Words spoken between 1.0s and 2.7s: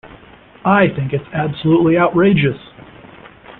it's absolutely outrageous.